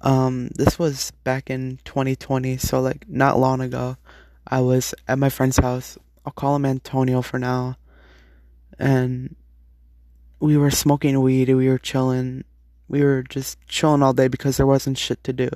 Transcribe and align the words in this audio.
Um, 0.00 0.48
this 0.54 0.78
was 0.78 1.10
back 1.24 1.50
in 1.50 1.78
2020, 1.84 2.56
so 2.58 2.80
like 2.80 3.08
not 3.08 3.38
long 3.38 3.60
ago. 3.60 3.96
I 4.46 4.60
was 4.60 4.94
at 5.06 5.18
my 5.18 5.28
friend's 5.28 5.58
house. 5.58 5.98
I'll 6.24 6.32
call 6.32 6.56
him 6.56 6.64
Antonio 6.64 7.22
for 7.22 7.38
now. 7.38 7.76
And 8.78 9.34
we 10.40 10.56
were 10.56 10.70
smoking 10.70 11.20
weed, 11.20 11.48
we 11.48 11.68
were 11.68 11.78
chilling. 11.78 12.44
We 12.88 13.02
were 13.02 13.22
just 13.22 13.58
chilling 13.66 14.02
all 14.02 14.14
day 14.14 14.28
because 14.28 14.56
there 14.56 14.66
wasn't 14.66 14.96
shit 14.96 15.22
to 15.24 15.32
do. 15.32 15.50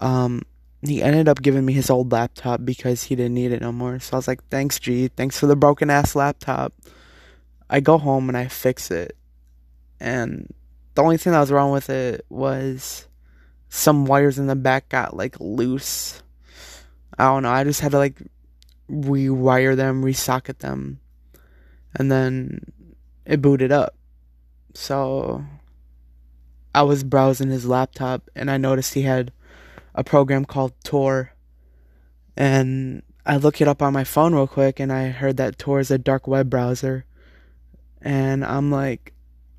Um, 0.00 0.42
he 0.82 1.02
ended 1.02 1.28
up 1.28 1.42
giving 1.42 1.64
me 1.64 1.72
his 1.72 1.90
old 1.90 2.12
laptop 2.12 2.64
because 2.64 3.04
he 3.04 3.16
didn't 3.16 3.34
need 3.34 3.52
it 3.52 3.60
no 3.60 3.72
more. 3.72 3.98
So 4.00 4.14
I 4.14 4.16
was 4.16 4.28
like, 4.28 4.46
thanks, 4.48 4.78
G. 4.78 5.08
Thanks 5.08 5.38
for 5.38 5.46
the 5.46 5.56
broken 5.56 5.90
ass 5.90 6.14
laptop. 6.14 6.72
I 7.68 7.80
go 7.80 7.98
home 7.98 8.28
and 8.28 8.36
I 8.36 8.48
fix 8.48 8.90
it. 8.90 9.16
And 10.00 10.52
the 10.94 11.02
only 11.02 11.16
thing 11.16 11.32
that 11.32 11.40
was 11.40 11.50
wrong 11.50 11.72
with 11.72 11.90
it 11.90 12.24
was 12.28 13.06
some 13.74 14.04
wires 14.04 14.38
in 14.38 14.46
the 14.46 14.54
back 14.54 14.88
got 14.88 15.16
like 15.16 15.34
loose. 15.40 16.22
I 17.18 17.24
don't 17.24 17.42
know. 17.42 17.50
I 17.50 17.64
just 17.64 17.80
had 17.80 17.90
to 17.90 17.98
like 17.98 18.22
rewire 18.88 19.74
them, 19.74 20.04
resocket 20.04 20.60
them. 20.60 21.00
And 21.92 22.10
then 22.10 22.72
it 23.26 23.42
booted 23.42 23.72
up. 23.72 23.96
So 24.74 25.44
I 26.72 26.82
was 26.82 27.02
browsing 27.02 27.50
his 27.50 27.66
laptop 27.66 28.30
and 28.36 28.48
I 28.48 28.58
noticed 28.58 28.94
he 28.94 29.02
had 29.02 29.32
a 29.92 30.04
program 30.04 30.44
called 30.44 30.72
Tor. 30.84 31.32
And 32.36 33.02
I 33.26 33.38
look 33.38 33.60
it 33.60 33.66
up 33.66 33.82
on 33.82 33.92
my 33.92 34.04
phone 34.04 34.34
real 34.34 34.46
quick 34.46 34.78
and 34.78 34.92
I 34.92 35.08
heard 35.08 35.36
that 35.38 35.58
Tor 35.58 35.80
is 35.80 35.90
a 35.90 35.98
dark 35.98 36.28
web 36.28 36.48
browser. 36.48 37.06
And 38.00 38.44
I'm 38.44 38.70
like, 38.70 39.14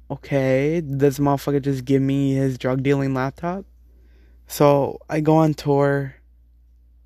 okay, 0.09 0.79
this 0.79 1.19
motherfucker 1.19 1.61
just 1.61 1.83
give 1.83 2.01
me 2.01 2.33
his 2.33 2.57
drug 2.57 2.81
dealing 2.81 3.13
laptop? 3.13 3.65
So 4.47 4.99
I 5.09 5.19
go 5.19 5.37
on 5.37 5.53
Tor 5.53 6.15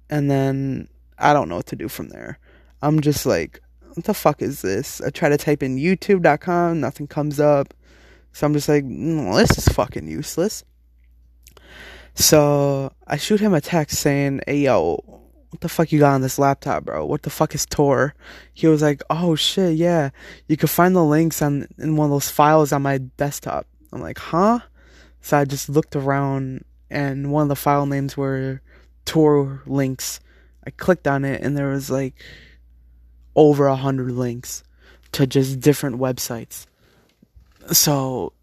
and 0.10 0.30
then 0.30 0.90
I 1.18 1.34
don't 1.34 1.50
know 1.50 1.58
what 1.58 1.68
to 1.68 1.76
do 1.76 1.88
from 1.88 2.10
there. 2.10 2.40
I'm 2.82 3.02
just 3.02 3.26
like, 3.26 3.62
what 3.94 4.06
the 4.06 4.14
fuck 4.14 4.42
is 4.42 4.62
this? 4.62 5.02
I 5.02 5.10
try 5.10 5.30
to 5.30 5.38
type 5.38 5.64
in 5.64 5.78
youtube.com, 5.78 6.80
nothing 6.80 7.08
comes 7.08 7.40
up. 7.40 7.74
So 8.32 8.46
I'm 8.46 8.54
just 8.54 8.70
like, 8.70 8.86
mm, 8.86 9.36
this 9.36 9.58
is 9.58 9.68
fucking 9.68 10.08
useless. 10.08 10.64
So 12.16 12.92
I 13.08 13.18
shoot 13.18 13.40
him 13.40 13.54
a 13.54 13.62
text 13.62 13.98
saying, 13.98 14.42
"Hey 14.46 14.60
yo, 14.60 15.02
what 15.06 15.62
the 15.62 15.70
fuck 15.70 15.92
you 15.92 16.00
got 16.00 16.16
on 16.16 16.22
this 16.22 16.38
laptop, 16.38 16.84
bro? 16.84 17.06
What 17.06 17.24
the 17.24 17.30
fuck 17.30 17.56
is 17.56 17.66
Tor?" 17.66 18.14
He 18.54 18.68
was 18.68 18.82
like, 18.82 19.02
"Oh 19.10 19.36
shit, 19.36 19.78
yeah. 19.78 20.10
You 20.48 20.58
can 20.58 20.68
find 20.68 20.96
the 20.96 21.04
links 21.04 21.42
on 21.42 21.68
in 21.78 21.96
one 21.96 22.06
of 22.06 22.12
those 22.12 22.30
files 22.30 22.74
on 22.74 22.82
my 22.82 22.98
desktop." 22.98 23.68
I'm 23.94 24.02
like, 24.02 24.20
"Huh?" 24.20 24.60
So 25.22 25.38
I 25.38 25.46
just 25.46 25.70
looked 25.70 25.96
around, 25.96 26.66
and 26.90 27.32
one 27.32 27.44
of 27.44 27.50
the 27.50 27.56
file 27.56 27.86
names 27.86 28.18
were 28.18 28.62
Tor 29.06 29.62
links. 29.66 30.20
I 30.66 30.72
clicked 30.72 31.08
on 31.08 31.26
it, 31.26 31.42
and 31.42 31.58
there 31.58 31.70
was 31.70 31.90
like 31.90 32.16
over 33.36 33.68
a 33.68 33.76
hundred 33.76 34.12
links 34.12 34.64
to 35.14 35.26
just 35.26 35.60
different 35.60 35.98
websites. 35.98 36.66
So 37.72 38.34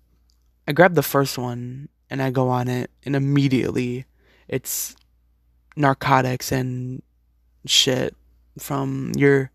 I 0.66 0.72
grabbed 0.72 0.94
the 0.94 1.02
first 1.02 1.38
one 1.38 1.88
and 2.08 2.22
I 2.22 2.30
go 2.30 2.48
on 2.48 2.68
it, 2.68 2.90
and 3.04 3.16
immediately 3.16 4.06
it's 4.48 4.96
narcotics 5.76 6.52
and 6.52 7.02
shit 7.64 8.14
from 8.58 9.12
your 9.16 9.50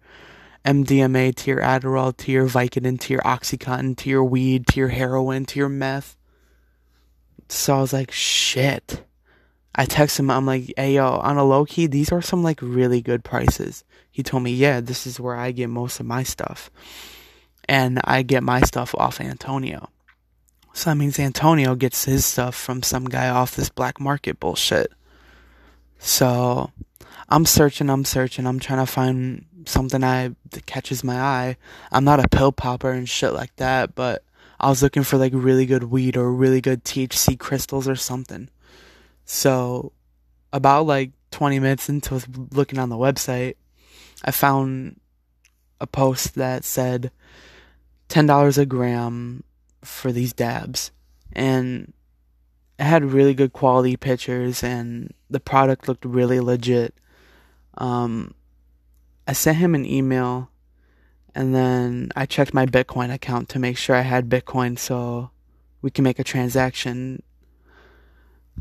MDMA 0.66 1.34
to 1.36 1.50
your 1.50 1.62
Adderall 1.62 2.16
to 2.18 2.32
your 2.32 2.48
Vicodin 2.48 3.00
to 3.00 3.14
your 3.14 3.22
Oxycontin 3.24 3.98
to 3.98 4.10
your 4.10 4.24
weed 4.24 4.68
to 4.68 4.80
your 4.80 4.90
heroin 4.90 5.46
to 5.46 5.60
your 5.60 5.70
meth. 5.70 6.18
So 7.52 7.76
I 7.76 7.82
was 7.82 7.92
like, 7.92 8.12
shit. 8.12 9.04
I 9.76 9.84
text 9.84 10.18
him, 10.18 10.32
I'm 10.32 10.46
like, 10.46 10.74
hey 10.78 10.96
yo, 10.96 11.06
on 11.06 11.38
a 11.38 11.44
low 11.44 11.66
key, 11.66 11.86
these 11.86 12.12
are 12.12 12.22
some 12.22 12.44
like 12.44 12.62
really 12.62 13.02
good 13.02 13.26
prices. 13.26 13.84
He 14.10 14.24
told 14.24 14.44
me, 14.44 14.52
yeah, 14.54 14.80
this 14.80 15.06
is 15.06 15.20
where 15.20 15.36
I 15.36 15.52
get 15.52 15.68
most 15.68 16.00
of 16.00 16.06
my 16.06 16.24
stuff. 16.24 16.72
And 17.68 18.00
I 18.06 18.22
get 18.22 18.42
my 18.42 18.62
stuff 18.62 18.96
off 18.98 19.20
Antonio. 19.20 19.90
So 20.74 20.90
that 20.90 20.96
means 20.96 21.20
Antonio 21.20 21.76
gets 21.76 22.06
his 22.06 22.26
stuff 22.26 22.56
from 22.56 22.84
some 22.84 23.06
guy 23.06 23.28
off 23.28 23.56
this 23.56 23.70
black 23.70 24.00
market 24.00 24.40
bullshit. 24.40 24.94
So 26.00 26.72
I'm 27.28 27.46
searching, 27.46 27.90
I'm 27.90 28.06
searching, 28.06 28.48
I'm 28.48 28.60
trying 28.60 28.86
to 28.86 28.92
find 28.92 29.46
something 29.66 30.04
I 30.04 30.36
that 30.52 30.66
catches 30.66 31.04
my 31.04 31.20
eye. 31.20 31.58
I'm 31.92 32.06
not 32.06 32.24
a 32.24 32.30
pill 32.30 32.54
popper 32.54 32.92
and 32.92 33.10
shit 33.10 33.34
like 33.34 33.54
that, 33.58 33.94
but 33.94 34.24
I 34.62 34.70
was 34.70 34.84
looking 34.84 35.04
for 35.04 35.18
like 35.18 35.34
really 35.36 35.66
good 35.66 35.86
weed 35.86 36.16
or 36.16 36.32
really 36.32 36.62
good 36.62 36.84
THC 36.84 37.38
crystals 37.38 37.88
or 37.88 37.96
something. 37.96 38.48
So 39.26 39.92
about 40.54 40.86
like 40.86 41.12
20 41.32 41.60
minutes 41.60 41.90
into 41.90 42.24
looking 42.52 42.78
on 42.78 42.90
the 42.90 42.96
website, 42.96 43.56
I 44.24 44.30
found 44.30 45.00
a 45.80 45.88
post 45.88 46.36
that 46.36 46.64
said 46.64 47.12
$10 48.10 48.58
a 48.60 48.66
gram 48.68 49.44
for 49.84 50.12
these 50.12 50.32
dabs, 50.32 50.92
and 51.34 51.92
it 52.78 52.84
had 52.84 53.04
really 53.04 53.34
good 53.34 53.54
quality 53.54 53.98
pictures, 53.98 54.64
and 54.64 55.12
the 55.28 55.40
product 55.40 55.88
looked 55.88 56.06
really 56.06 56.40
legit. 56.40 56.94
Um, 57.80 58.36
I 59.28 59.34
sent 59.34 59.58
him 59.58 59.74
an 59.74 59.88
email, 59.88 60.51
and 61.34 61.56
then 61.56 62.12
I 62.16 62.26
checked 62.26 62.54
my 62.54 62.66
Bitcoin 62.66 63.14
account 63.14 63.50
to 63.50 63.60
make 63.60 63.78
sure 63.78 63.96
I 63.96 64.02
had 64.02 64.30
Bitcoin 64.30 64.78
so 64.78 65.32
we 65.82 65.92
can 65.92 66.04
make 66.04 66.20
a 66.20 66.24
transaction. 66.24 67.24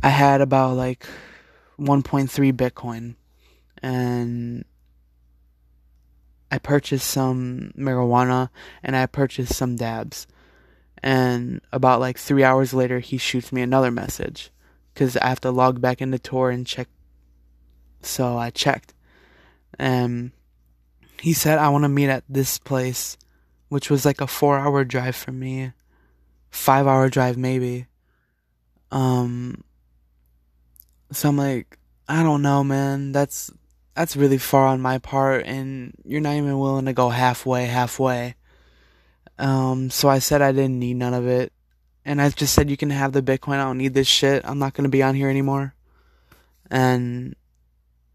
I 0.03 0.11
had 0.11 0.41
about 0.41 0.77
like 0.77 1.07
1.3 1.79 2.53
Bitcoin, 2.53 3.17
and 3.83 4.65
I 6.51 6.59
purchased 6.59 7.09
some 7.09 7.73
marijuana 7.77 8.51
and 8.83 8.97
I 8.97 9.07
purchased 9.07 9.55
some 9.55 9.77
dabs. 9.77 10.27
And 11.03 11.61
about 11.73 12.01
like 12.01 12.19
three 12.19 12.45
hours 12.45 12.75
later 12.75 12.99
he 12.99 13.17
shoots 13.17 13.53
me 13.53 13.63
another 13.63 13.91
message 13.91 14.51
because 14.93 15.17
i 15.17 15.29
have 15.29 15.41
to 15.41 15.51
log 15.51 15.81
back 15.81 16.03
into 16.03 16.19
tor 16.19 16.51
and 16.51 16.67
check. 16.67 16.89
So 18.03 18.37
i 18.37 18.51
checked. 18.51 18.93
And 19.79 20.33
he 21.21 21.33
said 21.33 21.59
i 21.59 21.69
want 21.69 21.85
to 21.85 21.89
meet 21.89 22.09
at 22.09 22.25
this 22.29 22.59
place 22.59 23.17
which 23.69 23.91
was 23.91 24.05
like 24.05 24.21
a 24.21 24.27
four 24.27 24.59
hour 24.59 24.85
drive 24.85 25.17
for 25.17 25.33
me 25.33 25.73
five 26.51 26.87
hour 26.87 27.09
drive 27.09 27.37
maybe 27.37 27.87
um 28.91 29.63
so 31.13 31.29
i'm 31.29 31.37
like 31.37 31.79
i 32.09 32.23
don't 32.23 32.43
know 32.43 32.65
man 32.65 33.13
that's 33.13 33.51
that's 33.95 34.17
really 34.17 34.39
far 34.39 34.67
on 34.67 34.81
my 34.81 34.99
part 34.99 35.45
and 35.47 35.93
you're 36.05 36.21
not 36.21 36.35
even 36.35 36.59
willing 36.59 36.87
to 36.87 36.93
go 36.93 37.09
halfway 37.11 37.67
halfway 37.67 38.35
um, 39.41 39.89
so 39.89 40.09
I 40.09 40.19
said 40.19 40.43
I 40.43 40.53
didn't 40.53 40.79
need 40.79 40.97
none 40.97 41.15
of 41.15 41.27
it. 41.27 41.53
And 42.05 42.21
I 42.21 42.29
just 42.29 42.55
said, 42.55 42.71
you 42.71 42.77
can 42.77 42.91
have 42.91 43.13
the 43.13 43.23
Bitcoin. 43.23 43.55
I 43.55 43.65
don't 43.65 43.79
need 43.79 43.95
this 43.95 44.07
shit. 44.07 44.43
I'm 44.45 44.59
not 44.59 44.75
going 44.75 44.85
to 44.85 44.91
be 44.91 45.03
on 45.03 45.15
here 45.15 45.31
anymore. 45.31 45.75
And 46.71 47.35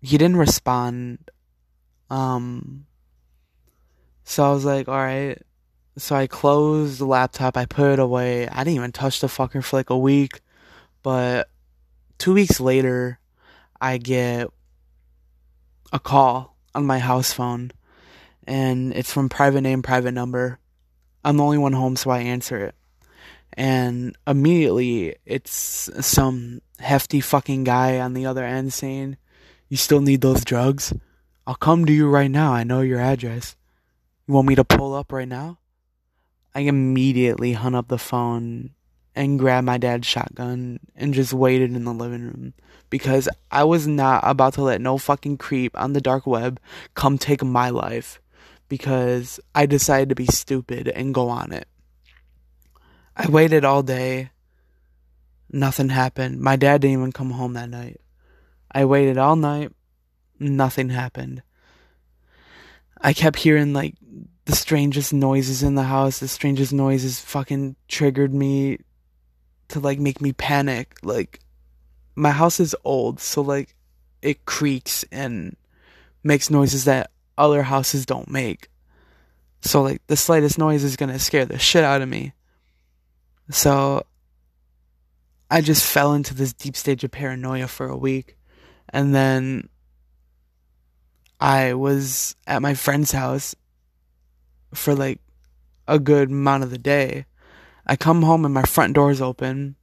he 0.02 0.18
didn't 0.18 0.38
respond. 0.38 1.32
Um, 2.10 2.86
so 4.26 4.44
I 4.44 4.52
was 4.52 4.66
like, 4.66 4.88
alright. 4.88 5.42
So 5.98 6.16
I 6.16 6.28
closed 6.28 7.00
the 7.00 7.06
laptop. 7.06 7.56
I 7.56 7.66
put 7.66 7.94
it 7.94 8.00
away. 8.00 8.50
I 8.50 8.66
didn't 8.66 8.76
even 8.76 8.92
touch 8.92 9.22
the 9.22 9.28
fucker 9.28 9.64
for 9.64 9.78
like 9.78 9.90
a 9.90 9.98
week. 9.98 10.42
But 11.04 11.50
two 12.18 12.34
weeks 12.34 12.60
later, 12.60 13.20
I 13.80 13.98
get 13.98 14.50
a 15.94 16.00
call 16.00 16.58
on 16.74 16.86
my 16.86 17.00
house 17.00 17.32
phone. 17.32 17.72
And 18.46 18.92
it's 18.94 19.14
from 19.14 19.30
private 19.30 19.62
name, 19.62 19.82
private 19.82 20.12
number 20.12 20.60
I'm 21.26 21.38
the 21.38 21.44
only 21.44 21.58
one 21.58 21.74
home, 21.74 21.96
so 21.96 22.12
I 22.12 22.20
answer 22.20 22.66
it. 22.66 22.76
And 23.54 24.16
immediately, 24.28 25.16
it's 25.26 25.90
some 26.06 26.62
hefty 26.78 27.20
fucking 27.20 27.64
guy 27.64 28.00
on 28.00 28.14
the 28.14 28.28
other 28.28 28.46
end 28.46 28.72
saying, 28.72 29.18
You 29.68 29.76
still 29.76 30.02
need 30.02 30.22
those 30.22 30.46
drugs? 30.46 30.94
I'll 31.48 31.56
come 31.56 31.86
to 31.86 31.92
you 31.92 32.08
right 32.08 32.30
now. 32.30 32.54
I 32.54 32.64
know 32.64 32.82
your 32.82 33.00
address. 33.00 33.56
You 34.28 34.34
want 34.34 34.48
me 34.48 34.56
to 34.56 34.64
pull 34.64 34.96
up 34.96 35.12
right 35.12 35.28
now? 35.28 35.60
I 36.56 36.62
immediately 36.62 37.54
hung 37.54 37.76
up 37.76 37.90
the 37.90 37.98
phone 37.98 38.72
and 39.16 39.38
grabbed 39.38 39.66
my 39.66 39.78
dad's 39.78 40.08
shotgun 40.08 40.80
and 40.96 41.14
just 41.14 41.32
waited 41.32 41.76
in 41.76 41.86
the 41.86 41.94
living 41.94 42.24
room 42.24 42.54
because 42.90 43.30
I 43.52 43.64
was 43.66 43.88
not 43.88 44.24
about 44.26 44.54
to 44.56 44.64
let 44.64 44.82
no 44.82 44.98
fucking 44.98 45.38
creep 45.38 45.78
on 45.80 45.94
the 45.94 46.02
dark 46.02 46.26
web 46.26 46.60
come 46.96 47.18
take 47.18 47.44
my 47.44 47.70
life 47.70 48.20
because 48.68 49.40
I 49.54 49.66
decided 49.66 50.10
to 50.10 50.16
be 50.16 50.26
stupid 50.26 50.88
and 50.88 51.14
go 51.14 51.30
on 51.30 51.52
it. 51.52 51.68
I 53.16 53.30
waited 53.30 53.64
all 53.64 53.84
day. 53.84 54.32
Nothing 55.52 55.90
happened. 55.90 56.42
My 56.42 56.56
dad 56.56 56.82
didn't 56.82 56.98
even 56.98 57.12
come 57.12 57.32
home 57.32 57.54
that 57.54 57.70
night. 57.70 58.02
I 58.72 58.86
waited 58.86 59.18
all 59.18 59.36
night. 59.36 59.72
Nothing 60.40 60.90
happened. 60.90 61.44
I 63.02 63.14
kept 63.14 63.38
hearing 63.38 63.74
like 63.74 63.96
the 64.46 64.56
strangest 64.56 65.14
noises 65.14 65.64
in 65.64 65.76
the 65.76 65.84
house. 65.84 66.20
The 66.20 66.28
strangest 66.28 66.74
noises 66.74 67.20
fucking 67.20 67.76
triggered 67.88 68.34
me 68.34 68.80
to 69.70 69.80
like 69.80 70.00
make 70.00 70.22
me 70.22 70.34
panic. 70.34 70.98
Like 71.04 71.40
my 72.16 72.32
house 72.32 72.60
is 72.60 72.76
old, 72.84 73.20
so 73.20 73.42
like 73.42 73.76
it 74.22 74.46
creaks 74.46 75.06
and 75.12 75.56
makes 76.24 76.50
noises 76.50 76.86
that 76.86 77.12
other 77.38 77.64
houses 77.64 78.06
don't 78.06 78.30
make. 78.30 78.70
So 79.62 79.82
like 79.82 80.06
the 80.08 80.18
slightest 80.18 80.58
noise 80.58 80.84
is 80.84 80.96
gonna 80.96 81.20
scare 81.20 81.46
the 81.46 81.60
shit 81.60 81.84
out 81.84 82.02
of 82.02 82.10
me. 82.10 82.34
So 83.50 84.06
I 85.50 85.62
just 85.62 85.86
fell 85.86 86.14
into 86.14 86.34
this 86.34 86.54
deep 86.54 86.76
stage 86.76 87.04
of 87.04 87.12
paranoia 87.12 87.68
for 87.68 87.88
a 87.88 87.98
week. 87.98 88.38
And 88.90 89.14
then 89.14 89.70
I 91.46 91.76
was 91.76 92.36
at 92.48 92.64
my 92.64 92.74
friend's 92.74 93.12
house 93.12 93.54
for 94.74 94.96
like 94.96 95.22
a 95.88 96.00
good 96.00 96.32
amount 96.32 96.64
of 96.64 96.72
the 96.72 96.80
day. 96.80 97.28
I 97.86 97.96
come 97.96 98.24
home 98.24 98.46
and 98.46 98.54
my 98.54 98.64
front 98.64 98.96
door 98.96 99.12
is 99.12 99.22
open. 99.22 99.76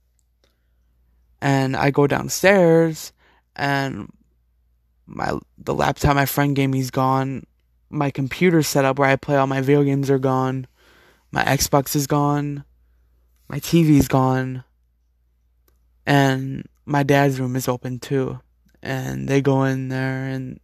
And 1.41 1.77
I 1.77 1.93
go 1.93 2.09
downstairs 2.09 3.13
and 3.55 4.13
my 5.07 5.39
the 5.57 5.73
laptop 5.73 6.17
my 6.17 6.27
friend 6.27 6.57
gave 6.57 6.69
me 6.69 6.81
is 6.81 6.91
gone. 6.91 7.47
My 7.91 8.11
computer 8.11 8.65
setup 8.65 8.99
where 8.99 9.09
I 9.09 9.15
play 9.15 9.37
all 9.37 9.47
my 9.47 9.61
video 9.61 9.85
games 9.85 10.11
are 10.11 10.19
gone. 10.19 10.67
My 11.31 11.45
Xbox 11.45 11.95
is 11.95 12.09
gone. 12.09 12.65
My 13.47 13.61
TV 13.61 13.99
is 13.99 14.09
gone. 14.09 14.65
And 16.07 16.67
my 16.87 17.05
dad's 17.05 17.39
room 17.39 17.55
is 17.55 17.69
open 17.69 18.01
too. 18.01 18.41
And 18.83 19.29
they 19.29 19.41
go 19.41 19.63
in 19.63 19.91
there 19.91 20.25
and 20.25 20.59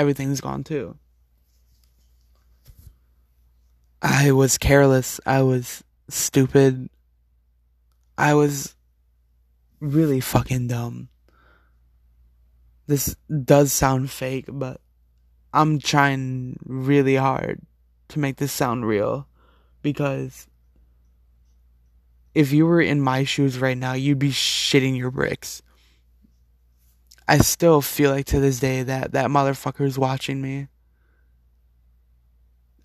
everything's 0.00 0.40
gone 0.40 0.64
too. 0.64 0.96
I 4.00 4.32
was 4.32 4.56
careless. 4.56 5.20
I 5.26 5.42
was 5.42 5.84
stupid. 6.08 6.88
I 8.16 8.32
was 8.32 8.74
really 9.78 10.20
fucking 10.20 10.68
dumb. 10.68 11.10
This 12.86 13.14
does 13.44 13.74
sound 13.74 14.10
fake, 14.10 14.46
but 14.48 14.80
I'm 15.52 15.78
trying 15.78 16.58
really 16.64 17.16
hard 17.16 17.60
to 18.08 18.18
make 18.18 18.36
this 18.36 18.52
sound 18.52 18.86
real 18.86 19.28
because 19.82 20.46
if 22.34 22.52
you 22.52 22.64
were 22.64 22.80
in 22.80 23.02
my 23.02 23.24
shoes 23.24 23.58
right 23.58 23.76
now, 23.76 23.92
you'd 23.92 24.18
be 24.18 24.30
shitting 24.30 24.96
your 24.96 25.10
bricks. 25.10 25.60
I 27.30 27.38
still 27.38 27.80
feel 27.80 28.10
like 28.10 28.26
to 28.26 28.40
this 28.40 28.58
day 28.58 28.82
that 28.82 29.12
that 29.12 29.30
motherfucker 29.30 29.86
is 29.86 29.96
watching 29.96 30.42
me. 30.42 30.66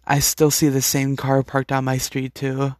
I 0.06 0.20
still 0.20 0.52
see 0.52 0.70
the 0.70 0.84
same 0.84 1.16
car 1.16 1.42
parked 1.42 1.72
on 1.72 1.84
my 1.84 1.98
street 1.98 2.36
too. 2.36 2.76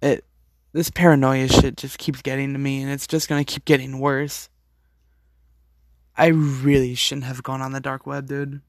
It 0.00 0.24
this 0.72 0.90
paranoia 0.90 1.48
shit 1.48 1.76
just 1.76 1.98
keeps 1.98 2.22
getting 2.22 2.52
to 2.52 2.58
me 2.60 2.82
and 2.82 2.92
it's 2.92 3.08
just 3.08 3.28
gonna 3.28 3.42
keep 3.42 3.64
getting 3.64 3.98
worse. 3.98 4.48
I 6.16 6.26
really 6.26 6.94
shouldn't 6.94 7.26
have 7.26 7.42
gone 7.42 7.60
on 7.60 7.72
the 7.72 7.80
dark 7.80 8.06
web, 8.06 8.28
dude. 8.28 8.60